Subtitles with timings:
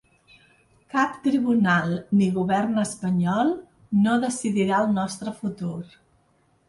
[0.93, 3.53] Cap tribunal ni govern espanyol
[4.07, 5.77] no decidirà el nostre futur.